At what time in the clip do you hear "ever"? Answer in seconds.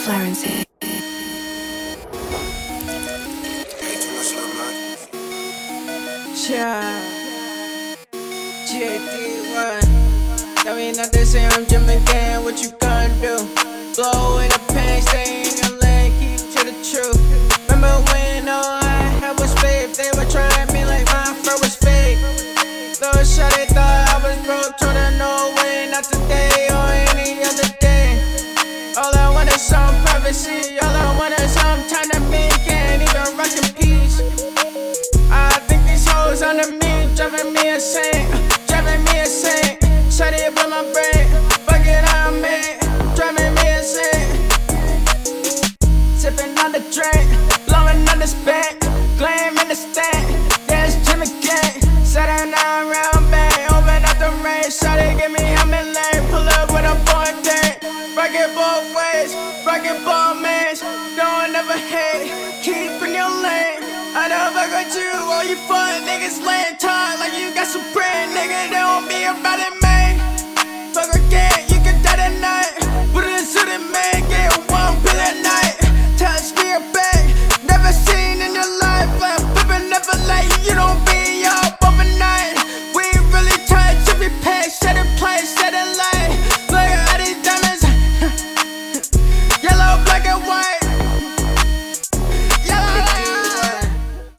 61.52-61.76